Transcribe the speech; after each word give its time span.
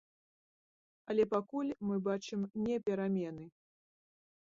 Але 1.13 1.27
пакуль 1.35 1.71
мы 1.91 2.01
бачым 2.09 2.49
не 2.65 2.83
перамены. 2.91 3.45